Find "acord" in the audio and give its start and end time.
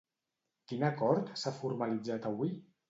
0.89-1.31